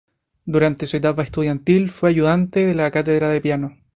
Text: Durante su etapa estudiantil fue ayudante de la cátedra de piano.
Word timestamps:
Durante 0.45 0.87
su 0.87 0.97
etapa 0.97 1.21
estudiantil 1.21 1.91
fue 1.91 2.09
ayudante 2.09 2.65
de 2.65 2.73
la 2.73 2.89
cátedra 2.89 3.29
de 3.29 3.39
piano. 3.39 3.77